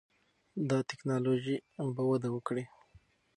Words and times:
دا 0.69 0.77
ټکنالوژي 0.89 1.57
به 1.95 2.03
وده 2.09 2.29
وکړي. 2.35 2.63